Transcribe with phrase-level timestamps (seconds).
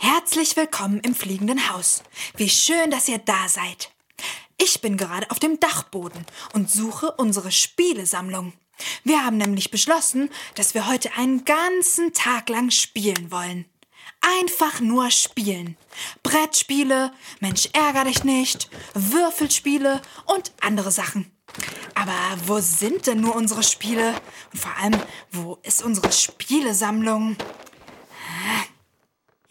[0.00, 2.02] herzlich willkommen im fliegenden Haus.
[2.36, 3.90] Wie schön, dass ihr da seid.
[4.56, 8.54] Ich bin gerade auf dem Dachboden und suche unsere Spielesammlung.
[9.04, 13.66] Wir haben nämlich beschlossen, dass wir heute einen ganzen Tag lang spielen wollen.
[14.38, 15.76] Einfach nur spielen.
[16.22, 21.30] Brettspiele, Mensch ärger dich nicht, Würfelspiele und andere Sachen.
[21.94, 22.14] Aber
[22.46, 24.14] wo sind denn nur unsere Spiele?
[24.52, 27.36] Und vor allem, wo ist unsere Spielesammlung?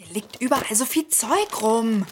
[0.01, 2.05] Hier liegt überall so viel Zeug rum.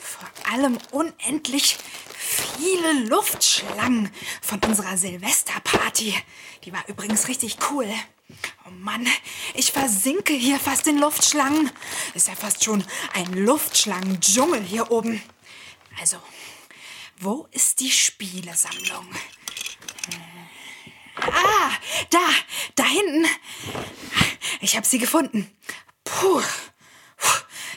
[0.00, 1.76] Vor allem unendlich
[2.16, 6.14] viele Luftschlangen von unserer Silvesterparty.
[6.64, 7.86] Die war übrigens richtig cool.
[8.66, 9.06] Oh Mann,
[9.52, 11.70] ich versinke hier fast in Luftschlangen.
[12.14, 15.22] Ist ja fast schon ein Luftschlangendschungel hier oben.
[16.00, 16.16] Also,
[17.18, 19.06] wo ist die Spielesammlung?
[20.08, 21.70] Äh, Ah,
[22.08, 22.18] da,
[22.76, 23.26] da hinten.
[24.62, 25.54] Ich habe sie gefunden.
[26.02, 26.40] Puh.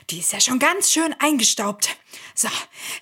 [0.09, 1.89] Die ist ja schon ganz schön eingestaubt.
[2.35, 2.49] So,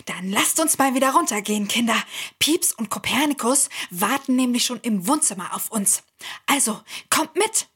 [0.05, 1.95] dann lasst uns mal wieder runtergehen, Kinder.
[2.39, 6.03] Pieps und Kopernikus warten nämlich schon im Wohnzimmer auf uns.
[6.47, 6.79] Also,
[7.09, 7.67] kommt mit.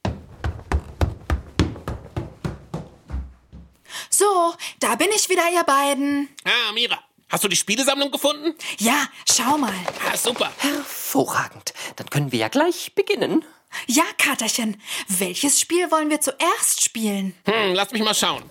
[4.09, 6.29] So, da bin ich wieder, ihr beiden.
[6.43, 8.53] Ah, Mira, hast du die Spielesammlung gefunden?
[8.77, 9.73] Ja, schau mal.
[10.09, 10.51] Ah, super.
[10.57, 11.73] Hervorragend.
[11.95, 13.43] Dann können wir ja gleich beginnen.
[13.87, 17.35] Ja, Katerchen, welches Spiel wollen wir zuerst spielen?
[17.45, 18.43] Hm, lass mich mal schauen.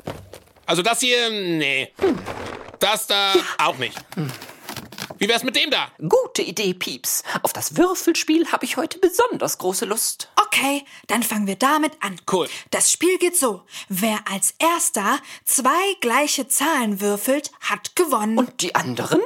[0.66, 1.92] Also das hier, nee.
[2.78, 3.96] Das da auch nicht.
[5.18, 5.88] Wie wär's mit dem da?
[5.98, 7.22] Gute Idee, Pieps.
[7.42, 10.28] Auf das Würfelspiel habe ich heute besonders große Lust.
[10.46, 12.20] Okay, dann fangen wir damit an.
[12.30, 12.48] Cool.
[12.70, 13.62] Das Spiel geht so.
[13.88, 18.38] Wer als erster zwei gleiche Zahlen würfelt, hat gewonnen.
[18.38, 19.20] Und die anderen?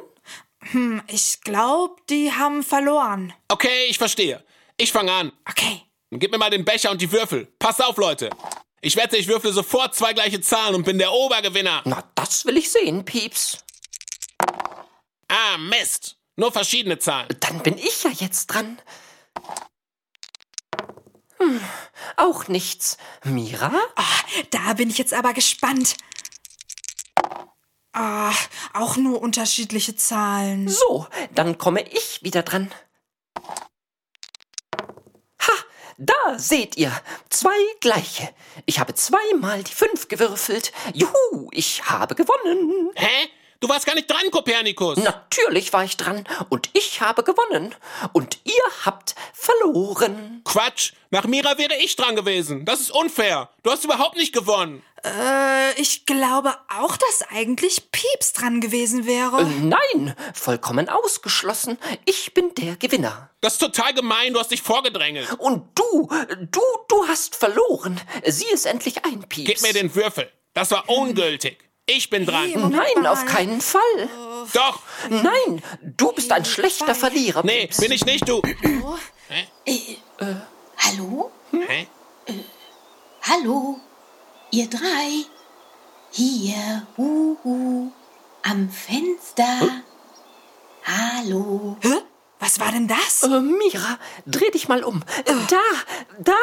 [0.72, 3.32] Hm, ich glaube, die haben verloren.
[3.48, 4.44] Okay, ich verstehe.
[4.76, 5.32] Ich fange an.
[5.48, 5.82] Okay.
[6.10, 7.48] Gib mir mal den Becher und die Würfel.
[7.58, 8.30] Pass auf, Leute.
[8.80, 11.82] Ich wette, ich würfle sofort zwei gleiche Zahlen und bin der Obergewinner.
[11.84, 13.58] Na, das will ich sehen, Pieps.
[15.28, 16.16] Ah, Mist.
[16.36, 17.28] Nur verschiedene Zahlen.
[17.40, 18.80] Dann bin ich ja jetzt dran.
[21.38, 21.60] Hm,
[22.16, 22.96] auch nichts.
[23.24, 23.72] Mira?
[23.96, 24.04] Ah,
[24.50, 25.96] da bin ich jetzt aber gespannt.
[27.92, 28.32] Ah,
[28.74, 30.68] auch nur unterschiedliche Zahlen.
[30.68, 32.70] So, dann komme ich wieder dran.
[35.98, 36.92] Da seht ihr,
[37.28, 38.28] zwei gleiche.
[38.66, 40.72] Ich habe zweimal die fünf gewürfelt.
[40.94, 42.90] Juhu, ich habe gewonnen.
[42.94, 43.28] Hä?
[43.60, 44.98] Du warst gar nicht dran, Kopernikus.
[44.98, 47.74] Natürlich war ich dran und ich habe gewonnen.
[48.12, 50.42] Und ihr habt verloren.
[50.44, 50.92] Quatsch.
[51.10, 52.64] Nach Mira wäre ich dran gewesen.
[52.64, 53.48] Das ist unfair.
[53.64, 54.84] Du hast überhaupt nicht gewonnen.
[55.04, 59.44] Äh, ich glaube auch, dass eigentlich Pieps dran gewesen wäre.
[59.44, 61.78] Nein, vollkommen ausgeschlossen.
[62.04, 63.30] Ich bin der Gewinner.
[63.40, 64.34] Das ist total gemein.
[64.34, 65.32] Du hast dich vorgedrängelt.
[65.38, 66.08] Und du,
[66.52, 68.00] du, du hast verloren.
[68.24, 69.48] Sieh es endlich ein, Pieps.
[69.48, 70.30] Gib mir den Würfel.
[70.54, 71.67] Das war ungültig.
[71.90, 72.50] Ich bin dran.
[72.70, 72.70] Nein,
[73.02, 73.06] mal.
[73.06, 73.80] auf keinen Fall.
[74.52, 74.80] Doch.
[75.08, 77.78] Nein, du bist ein schlechter Verlierer, Nee, Pieps.
[77.78, 78.42] bin ich nicht, du.
[80.76, 81.30] Hallo?
[81.50, 81.86] Hä?
[83.22, 83.80] Hallo?
[84.50, 85.24] Ihr drei?
[86.10, 87.90] Hier, huhu,
[88.42, 89.82] am Fenster.
[90.84, 91.76] Hallo?
[91.80, 91.88] Hä?
[92.40, 93.24] Was war denn das?
[93.24, 95.02] Äh, Mira, dreh dich mal um.
[95.24, 95.60] Äh, Da,
[96.20, 96.34] da.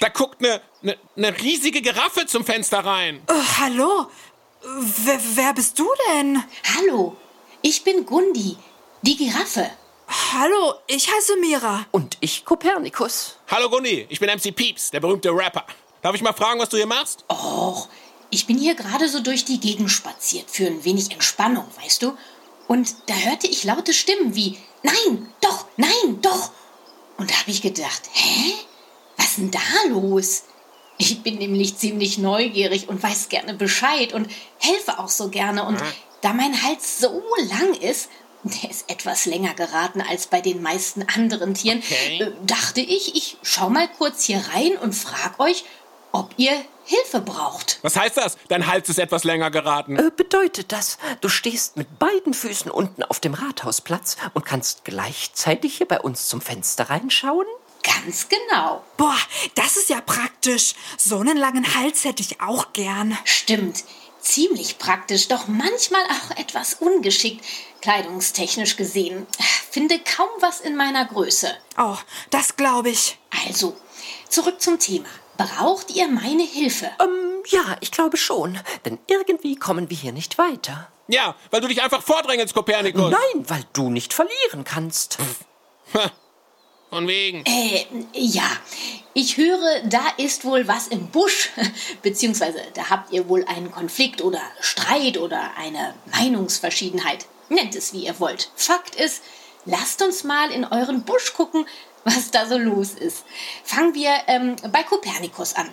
[0.00, 3.22] Da guckt eine ne, ne riesige Giraffe zum Fenster rein.
[3.28, 4.10] Äh, hallo?
[4.68, 6.42] Wer, wer bist du denn?
[6.76, 7.16] Hallo?
[7.62, 8.56] Ich bin Gundi,
[9.02, 9.70] die Giraffe.
[10.08, 11.86] Hallo, ich heiße Mira.
[11.92, 13.36] Und ich Kopernikus.
[13.46, 15.64] Hallo Gundi, ich bin MC Peeps, der berühmte Rapper.
[16.02, 17.24] Darf ich mal fragen, was du hier machst?
[17.30, 17.88] Och,
[18.30, 22.18] ich bin hier gerade so durch die Gegend spaziert für ein wenig Entspannung, weißt du?
[22.66, 26.50] Und da hörte ich laute Stimmen wie Nein, doch, nein, doch.
[27.18, 28.52] Und da habe ich gedacht, hä?
[29.16, 29.60] Was ist denn da
[29.90, 30.42] los?
[30.98, 34.28] Ich bin nämlich ziemlich neugierig und weiß gerne Bescheid und
[34.58, 35.64] helfe auch so gerne.
[35.64, 35.78] Und
[36.22, 38.08] da mein Hals so lang ist,
[38.44, 42.22] der ist etwas länger geraten als bei den meisten anderen Tieren, Okay.
[42.22, 45.64] äh, dachte ich, ich schau mal kurz hier rein und frag euch,
[46.12, 46.52] ob ihr
[46.84, 47.80] Hilfe braucht.
[47.82, 48.38] Was heißt das?
[48.48, 49.96] Dein Hals ist etwas länger geraten.
[49.98, 55.78] Äh, bedeutet das, du stehst mit beiden Füßen unten auf dem Rathausplatz und kannst gleichzeitig
[55.78, 57.46] hier bei uns zum Fenster reinschauen?
[57.82, 58.84] Ganz genau.
[58.96, 59.18] Boah,
[59.54, 60.74] das ist ja praktisch.
[60.96, 63.16] So einen langen Hals hätte ich auch gern.
[63.24, 63.84] Stimmt.
[64.20, 67.44] ziemlich praktisch, doch manchmal auch etwas ungeschickt,
[67.80, 69.26] kleidungstechnisch gesehen.
[69.70, 71.54] Finde kaum was in meiner Größe.
[71.78, 71.96] Oh,
[72.30, 73.18] das glaube ich.
[73.46, 73.76] Also,
[74.28, 75.06] zurück zum Thema.
[75.36, 76.90] Braucht ihr meine Hilfe?
[77.00, 78.58] Ähm, ja, ich glaube schon.
[78.84, 80.88] Denn irgendwie kommen wir hier nicht weiter.
[81.08, 83.12] Ja, weil du dich einfach vordrängelst, Kopernikus.
[83.12, 85.18] Nein, weil du nicht verlieren kannst.
[86.90, 87.44] Von wegen.
[87.44, 88.48] Äh, ja.
[89.14, 91.50] Ich höre, da ist wohl was im Busch.
[92.02, 97.26] Beziehungsweise, da habt ihr wohl einen Konflikt oder Streit oder eine Meinungsverschiedenheit.
[97.48, 98.50] Nennt es, wie ihr wollt.
[98.56, 99.22] Fakt ist,
[99.64, 101.66] lasst uns mal in euren Busch gucken,
[102.04, 103.24] was da so los ist.
[103.64, 105.68] Fangen wir ähm, bei Kopernikus an.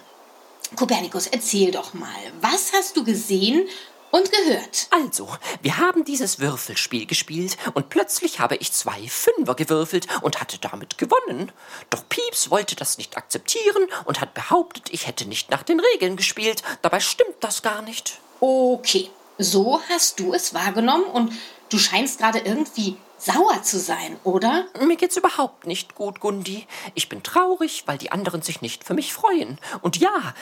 [0.76, 2.10] Kopernikus, erzähl doch mal,
[2.42, 3.68] was hast du gesehen
[4.14, 4.88] und gehört?
[4.92, 5.28] Also,
[5.64, 11.00] wir haben dieses Würfelspiel gespielt und plötzlich habe ich zwei Fünfer gewürfelt und hatte damit
[11.00, 11.52] gewonnen.
[11.90, 16.16] Doch Pieps wollte das nicht akzeptieren und hat behauptet, ich hätte nicht nach den Regeln
[16.16, 16.62] gespielt.
[16.84, 18.20] Dabei stimmt das gar nicht.
[18.40, 21.34] Okay, so hast du es wahrgenommen und
[21.70, 24.68] du scheinst gerade irgendwie sauer zu sein, oder?
[24.80, 26.68] Mir geht's überhaupt nicht gut, Gundi.
[26.94, 29.58] Ich bin traurig, weil die anderen sich nicht für mich freuen.
[29.82, 30.36] Und ja,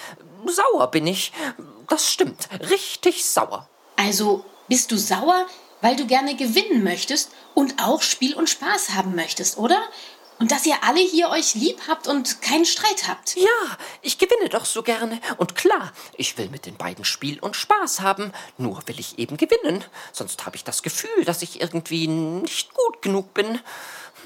[0.45, 1.31] sauer bin ich.
[1.91, 2.47] Das stimmt.
[2.69, 3.67] Richtig sauer.
[3.97, 5.45] Also bist du sauer,
[5.81, 9.77] weil du gerne gewinnen möchtest und auch Spiel und Spaß haben möchtest, oder?
[10.39, 13.35] Und dass ihr alle hier euch lieb habt und keinen Streit habt.
[13.35, 15.19] Ja, ich gewinne doch so gerne.
[15.38, 18.31] Und klar, ich will mit den beiden Spiel und Spaß haben.
[18.57, 19.83] Nur will ich eben gewinnen.
[20.13, 23.59] Sonst habe ich das Gefühl, dass ich irgendwie nicht gut genug bin.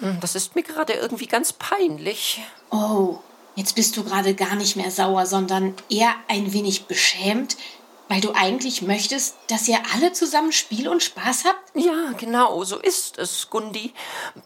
[0.02, 2.42] Hm, Das ist mir gerade irgendwie ganz peinlich.
[2.70, 3.18] Oh,
[3.56, 7.58] jetzt bist du gerade gar nicht mehr sauer, sondern eher ein wenig beschämt,
[8.08, 11.76] weil du eigentlich möchtest, dass ihr alle zusammen Spiel und Spaß habt?
[11.76, 13.94] Ja, genau, so ist es, Gundi.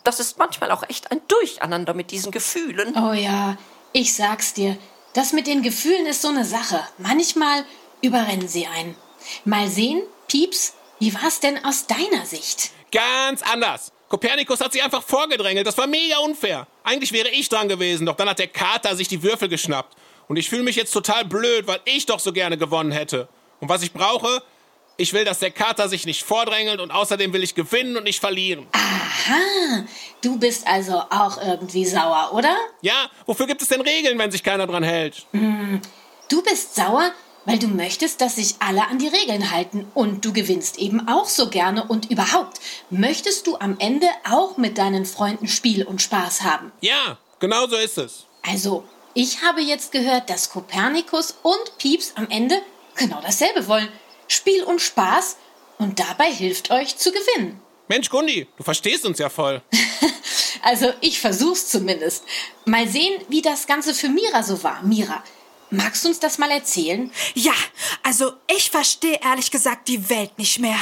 [0.03, 2.95] Das ist manchmal auch echt ein Durcheinander mit diesen Gefühlen.
[2.95, 3.57] Oh ja,
[3.91, 4.77] ich sag's dir,
[5.13, 6.85] das mit den Gefühlen ist so eine Sache.
[6.97, 7.65] Manchmal
[8.01, 8.95] überrennen sie einen.
[9.43, 12.71] Mal sehen, Pieps, wie war's denn aus deiner Sicht?
[12.91, 13.91] Ganz anders.
[14.07, 15.67] Kopernikus hat sich einfach vorgedrängelt.
[15.67, 16.67] Das war mega unfair.
[16.89, 19.95] Eigentlich wäre ich dran gewesen, doch dann hat der Kater sich die Würfel geschnappt.
[20.27, 23.27] Und ich fühle mich jetzt total blöd, weil ich doch so gerne gewonnen hätte.
[23.59, 24.41] Und was ich brauche,
[24.97, 28.19] ich will, dass der Kater sich nicht vordrängelt und außerdem will ich gewinnen und nicht
[28.19, 28.65] verlieren.
[28.71, 29.85] Aha,
[30.21, 32.55] du bist also auch irgendwie sauer, oder?
[32.81, 35.27] Ja, wofür gibt es denn Regeln, wenn sich keiner dran hält?
[35.31, 37.11] Du bist sauer,
[37.45, 41.27] weil du möchtest, dass sich alle an die Regeln halten und du gewinnst eben auch
[41.27, 42.59] so gerne und überhaupt
[42.89, 46.71] möchtest du am Ende auch mit deinen Freunden Spiel und Spaß haben.
[46.81, 48.25] Ja, genau so ist es.
[48.43, 48.83] Also,
[49.13, 52.61] ich habe jetzt gehört, dass Kopernikus und Pieps am Ende
[52.95, 53.89] genau dasselbe wollen.
[54.27, 55.37] Spiel und Spaß
[55.79, 57.59] und dabei hilft euch zu gewinnen.
[57.87, 59.61] Mensch, Gundi, du verstehst uns ja voll.
[60.61, 62.25] Also, ich versuch's zumindest.
[62.65, 64.83] Mal sehen, wie das Ganze für Mira so war.
[64.83, 65.23] Mira,
[65.71, 67.11] magst du uns das mal erzählen?
[67.33, 67.53] Ja,
[68.03, 70.79] also ich verstehe ehrlich gesagt die Welt nicht mehr.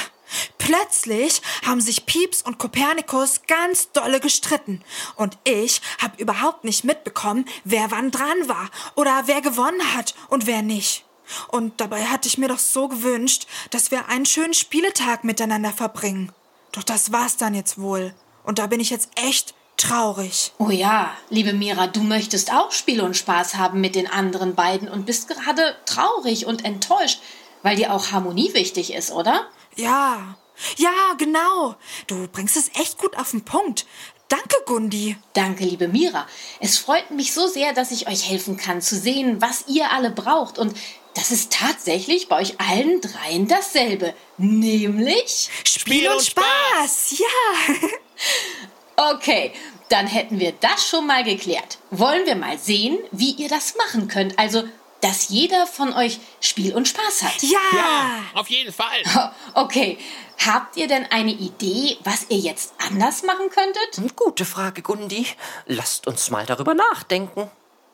[0.58, 4.84] Plötzlich haben sich Pieps und Kopernikus ganz dolle gestritten.
[5.16, 10.46] Und ich habe überhaupt nicht mitbekommen, wer wann dran war oder wer gewonnen hat und
[10.46, 11.06] wer nicht.
[11.50, 16.32] Und dabei hatte ich mir doch so gewünscht, dass wir einen schönen Spieletag miteinander verbringen.
[16.72, 18.14] Doch das war's dann jetzt wohl.
[18.44, 20.52] Und da bin ich jetzt echt traurig.
[20.58, 24.90] Oh ja, liebe Mira, du möchtest auch Spiel und Spaß haben mit den anderen beiden
[24.90, 27.22] und bist gerade traurig und enttäuscht,
[27.64, 29.48] weil dir auch Harmonie wichtig ist, oder?
[29.76, 30.36] Ja,
[30.78, 31.76] ja, genau.
[32.08, 33.86] Du bringst es echt gut auf den Punkt.
[34.28, 35.16] Danke, Gundi.
[35.34, 36.28] Danke, liebe Mira.
[36.60, 40.10] Es freut mich so sehr, dass ich euch helfen kann, zu sehen, was ihr alle
[40.10, 40.58] braucht.
[40.58, 40.76] Und
[41.14, 44.14] das ist tatsächlich bei euch allen dreien dasselbe.
[44.38, 45.50] Nämlich.
[45.64, 47.20] Spiel und Spaß.
[47.20, 47.76] Ja.
[49.00, 49.54] Okay,
[49.90, 51.78] dann hätten wir das schon mal geklärt.
[51.92, 54.38] Wollen wir mal sehen, wie ihr das machen könnt.
[54.40, 54.64] Also,
[55.02, 57.44] dass jeder von euch Spiel und Spaß hat.
[57.44, 57.60] Ja.
[57.74, 59.04] Ja, auf jeden Fall.
[59.54, 59.98] Okay,
[60.46, 64.16] habt ihr denn eine Idee, was ihr jetzt anders machen könntet?
[64.16, 65.26] Gute Frage, Gundi.
[65.66, 67.50] Lasst uns mal darüber nachdenken.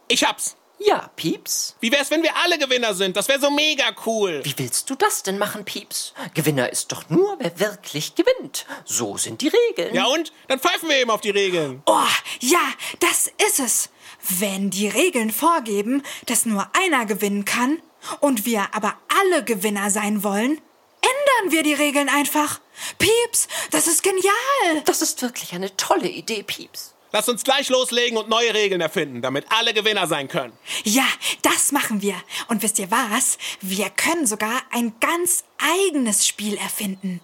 [0.07, 0.55] Ich hab's.
[0.85, 1.75] Ja, Pieps.
[1.79, 3.15] Wie wär's, wenn wir alle Gewinner sind?
[3.15, 4.41] Das wäre so mega cool.
[4.43, 6.13] Wie willst du das denn machen, Pieps?
[6.33, 8.65] Gewinner ist doch nur, wer wirklich gewinnt.
[8.83, 9.95] So sind die Regeln.
[9.95, 10.33] Ja und?
[10.49, 11.81] Dann pfeifen wir eben auf die Regeln.
[11.85, 11.99] Oh,
[12.41, 12.59] ja,
[12.99, 13.89] das ist es.
[14.27, 17.81] Wenn die Regeln vorgeben, dass nur einer gewinnen kann
[18.19, 20.59] und wir aber alle Gewinner sein wollen,
[21.01, 22.59] ändern wir die Regeln einfach.
[22.99, 24.83] Pieps, das ist genial.
[24.85, 26.92] Das ist wirklich eine tolle Idee, Pieps.
[27.15, 30.51] Lass uns gleich loslegen und neue Regeln erfinden, damit alle Gewinner sein können.
[30.83, 31.05] Ja,
[31.43, 32.15] das machen wir.
[32.47, 33.37] Und wisst ihr was?
[33.61, 37.21] Wir können sogar ein ganz eigenes Spiel erfinden.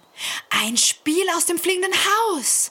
[0.48, 2.70] Ein Spiel aus dem fliegenden Haus.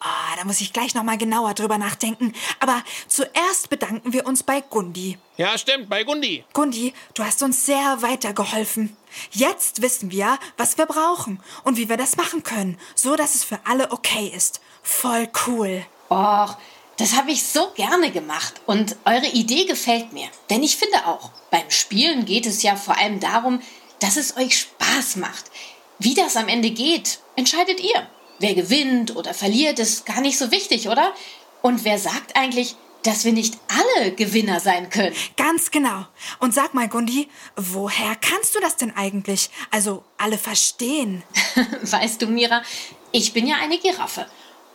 [0.00, 2.34] Ah, da muss ich gleich noch mal genauer drüber nachdenken.
[2.60, 5.16] Aber zuerst bedanken wir uns bei Gundi.
[5.38, 6.44] Ja, stimmt, bei Gundi.
[6.52, 8.94] Gundi, du hast uns sehr weitergeholfen.
[9.30, 13.42] Jetzt wissen wir, was wir brauchen und wie wir das machen können, so dass es
[13.42, 14.60] für alle okay ist.
[14.82, 15.86] Voll cool.
[16.10, 16.56] Och,
[16.96, 20.28] das habe ich so gerne gemacht und eure Idee gefällt mir.
[20.50, 23.60] Denn ich finde auch, beim Spielen geht es ja vor allem darum,
[24.00, 25.44] dass es euch Spaß macht.
[25.98, 28.06] Wie das am Ende geht, entscheidet ihr.
[28.40, 31.12] Wer gewinnt oder verliert, ist gar nicht so wichtig, oder?
[31.62, 35.14] Und wer sagt eigentlich, dass wir nicht alle Gewinner sein können?
[35.36, 36.06] Ganz genau.
[36.38, 39.50] Und sag mal, Gundi, woher kannst du das denn eigentlich?
[39.70, 41.22] Also alle verstehen.
[41.82, 42.62] weißt du, Mira,
[43.12, 44.26] ich bin ja eine Giraffe.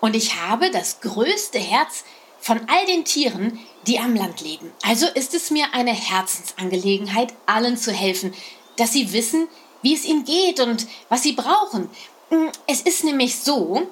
[0.03, 2.03] Und ich habe das größte Herz
[2.41, 3.57] von all den Tieren,
[3.87, 4.69] die am Land leben.
[4.81, 8.33] Also ist es mir eine Herzensangelegenheit, allen zu helfen,
[8.75, 9.47] dass sie wissen,
[9.81, 11.89] wie es ihnen geht und was sie brauchen.
[12.29, 13.83] Mm, es ist nämlich so,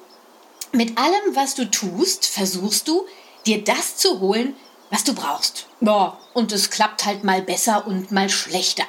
[0.73, 3.05] mit allem, was du tust, versuchst du,
[3.45, 4.57] dir das zu holen,
[4.89, 5.67] was du brauchst.
[5.79, 8.83] Ja, und es klappt halt mal besser und mal schlechter.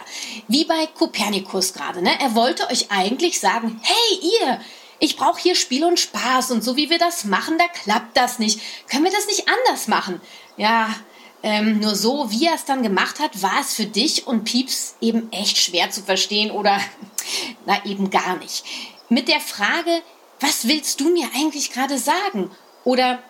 [0.48, 2.20] Wie bei Kopernikus gerade, ne?
[2.20, 4.60] Er wollte euch eigentlich sagen, hey ihr,
[5.02, 8.38] ich brauche hier Spiel und Spaß und so wie wir das machen, da klappt das
[8.38, 8.60] nicht.
[8.88, 10.20] Können wir das nicht anders machen?
[10.56, 10.94] Ja,
[11.42, 14.94] ähm, nur so, wie er es dann gemacht hat, war es für dich und Pieps
[15.00, 16.80] eben echt schwer zu verstehen oder
[17.66, 18.64] na eben gar nicht.
[19.08, 20.02] Mit der Frage,
[20.38, 22.52] was willst du mir eigentlich gerade sagen?
[22.84, 23.20] Oder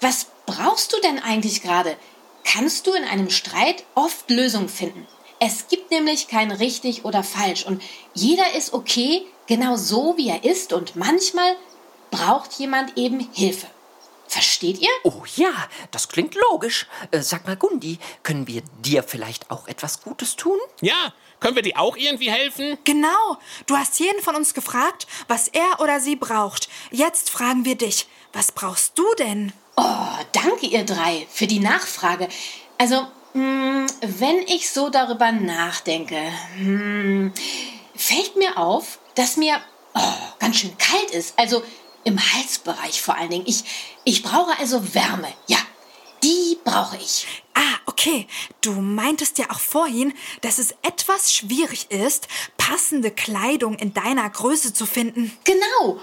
[0.00, 1.96] was brauchst du denn eigentlich gerade?
[2.42, 5.06] Kannst du in einem Streit oft Lösungen finden.
[5.38, 7.80] Es gibt nämlich kein richtig oder falsch und
[8.14, 11.56] jeder ist okay, genau so wie er ist und manchmal
[12.12, 13.66] braucht jemand eben Hilfe.
[14.28, 14.88] Versteht ihr?
[15.02, 15.50] Oh ja,
[15.90, 16.86] das klingt logisch.
[17.10, 20.56] Äh, sag mal, Gundi, können wir dir vielleicht auch etwas Gutes tun?
[20.80, 22.78] Ja, können wir dir auch irgendwie helfen?
[22.84, 23.38] Genau.
[23.66, 26.68] Du hast jeden von uns gefragt, was er oder sie braucht.
[26.92, 28.06] Jetzt fragen wir dich.
[28.32, 29.52] Was brauchst du denn?
[29.76, 32.28] Oh, danke ihr drei für die Nachfrage.
[32.78, 33.04] Also,
[33.34, 36.20] mh, hm, wenn ich so darüber nachdenke,
[36.56, 37.32] mh, hm,
[38.00, 39.60] fällt mir auf, dass mir
[39.94, 41.38] oh, ganz schön kalt ist.
[41.38, 41.62] Also
[42.04, 43.44] im Halsbereich vor allen Dingen.
[43.46, 43.64] Ich,
[44.04, 45.28] ich brauche also Wärme.
[45.46, 45.58] Ja,
[46.22, 47.26] die brauche ich.
[47.54, 48.26] Ah, okay.
[48.62, 54.72] Du meintest ja auch vorhin, dass es etwas schwierig ist, passende Kleidung in deiner Größe
[54.72, 55.36] zu finden.
[55.44, 56.00] Genau.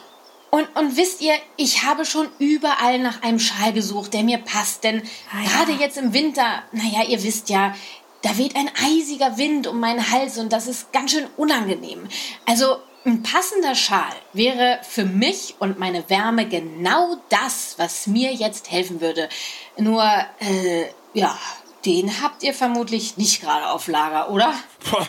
[0.49, 4.83] Und, und wisst ihr, ich habe schon überall nach einem Schal gesucht, der mir passt.
[4.83, 5.01] Denn
[5.31, 5.49] ah, ja.
[5.49, 7.75] gerade jetzt im Winter, naja, ihr wisst ja,
[8.21, 12.07] da weht ein eisiger Wind um meinen Hals und das ist ganz schön unangenehm.
[12.45, 18.71] Also ein passender Schal wäre für mich und meine Wärme genau das, was mir jetzt
[18.71, 19.29] helfen würde.
[19.77, 20.03] Nur,
[20.39, 21.37] äh, ja,
[21.85, 24.53] den habt ihr vermutlich nicht gerade auf Lager, oder?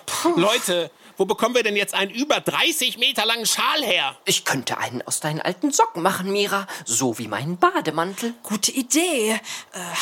[0.07, 4.17] Puh, Leute, wo bekommen wir denn jetzt einen über 30 Meter langen Schal her?
[4.25, 6.69] Ich könnte einen aus deinen alten Socken machen, Mira.
[6.85, 8.35] So wie meinen Bademantel.
[8.45, 9.33] Gute Idee.
[9.33, 9.41] Äh,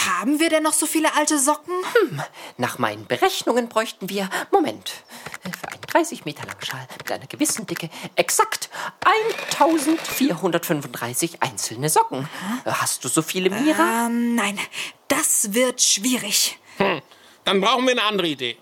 [0.09, 1.73] haben wir denn noch so viele alte Socken?
[1.95, 2.21] Hm,
[2.59, 4.91] nach meinen Berechnungen bräuchten wir, Moment,
[5.59, 8.69] für einen 30 Meter langen Schal mit einer gewissen Dicke exakt
[9.41, 12.29] 1435 einzelne Socken.
[12.67, 14.07] Hast du so viele, Mira?
[14.07, 14.59] Ähm, nein,
[15.09, 16.59] das wird schwierig.
[16.77, 17.01] Hm,
[17.45, 18.59] dann brauchen wir eine andere Idee.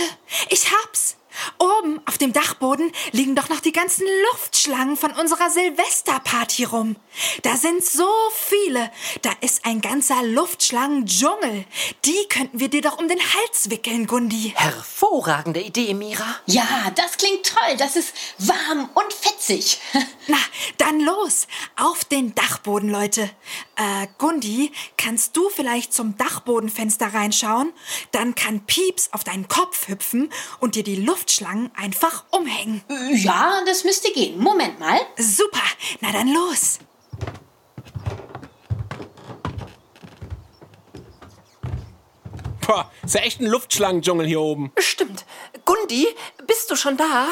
[0.00, 0.12] Leute,
[0.48, 1.16] ich hab's.
[1.60, 6.96] Oben auf dem Dachboden liegen doch noch die ganzen Luftschlangen von unserer Silvesterparty rum.
[7.42, 8.90] Da sind so viele.
[9.20, 11.66] Da ist ein ganzer Luftschlangendschungel.
[12.06, 14.54] Die könnten wir dir doch um den Hals wickeln, Gundi.
[14.56, 16.24] Hervorragende Idee, Mira.
[16.46, 17.76] Ja, das klingt toll.
[17.76, 19.80] Das ist warm und fetzig.
[20.28, 20.38] Na,
[20.78, 21.46] dann los.
[21.76, 23.28] Auf den Dachboden, Leute.
[23.76, 27.74] Äh, Gundi, kannst du vielleicht zum Dachbodenfenster reinschauen?
[28.12, 32.82] Dann kann Pieps auf deinen Kopf hüpfen und dir die Luft Luftschlangen einfach umhängen.
[33.12, 34.38] Ja, das müsste gehen.
[34.38, 35.00] Moment mal.
[35.16, 35.62] Super.
[36.00, 36.78] Na dann los.
[42.66, 44.72] Boah, ist ja echt ein Luftschlangendschungel hier oben.
[44.78, 45.24] Stimmt.
[45.64, 46.06] Gundi,
[46.46, 47.26] bist du schon da?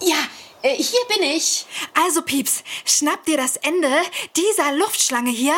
[0.00, 0.16] Ja,
[0.62, 1.66] äh, hier bin ich.
[1.94, 3.90] Also, Pieps, schnapp dir das Ende
[4.36, 5.56] dieser Luftschlange hier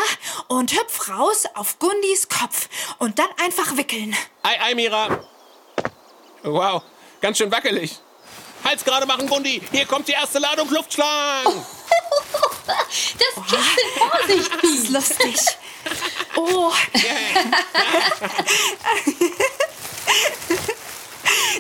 [0.49, 4.17] und hüpf raus auf Gundis Kopf und dann einfach wickeln.
[4.43, 5.23] Ei, ei, Mira.
[6.43, 6.83] Wow,
[7.21, 7.99] Ganz schön wackelig.
[8.65, 9.63] Hals gerade machen, Gundi.
[9.71, 11.53] Hier kommt die erste Ladung Luftschlangen.
[12.67, 14.51] das kitzelt Vorsicht.
[14.63, 15.37] Das ist lustig.
[16.37, 16.73] Oh.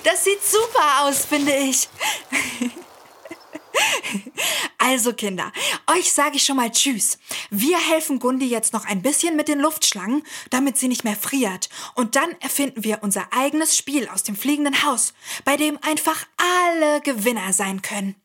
[0.04, 1.88] Das sieht super aus, finde ich.
[4.78, 5.52] Also Kinder,
[5.86, 7.18] euch sage ich schon mal Tschüss.
[7.50, 11.68] Wir helfen Gundi jetzt noch ein bisschen mit den Luftschlangen, damit sie nicht mehr friert.
[11.94, 15.14] Und dann erfinden wir unser eigenes Spiel aus dem fliegenden Haus,
[15.44, 18.16] bei dem einfach alle Gewinner sein können.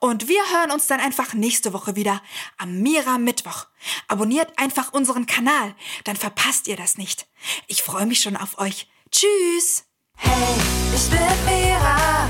[0.00, 2.20] Und wir hören uns dann einfach nächste Woche wieder
[2.58, 3.66] am Mira Mittwoch.
[4.08, 5.74] Abonniert einfach unseren Kanal,
[6.04, 7.26] dann verpasst ihr das nicht.
[7.68, 8.88] Ich freue mich schon auf euch.
[9.10, 9.84] Tschüss!
[10.16, 10.54] Hey,
[10.94, 12.28] ich bin Mira,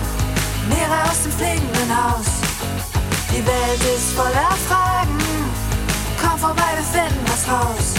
[0.68, 2.26] Mira aus dem fliegenden Haus.
[3.30, 5.21] Die Welt ist voller Fragen,
[6.42, 7.94] vorbei, wir finden was raus.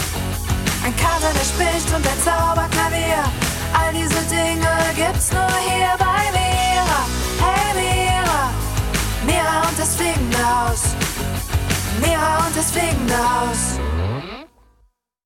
[0.84, 3.24] Ein Kater, der spricht und ein Zauberklavier,
[3.72, 7.00] all diese Dinge gibt's nur hier bei Mira.
[7.44, 8.42] Hey Mira,
[9.24, 10.82] Mira und das fliegende Haus.
[12.02, 13.93] Mira und das fliegende Haus.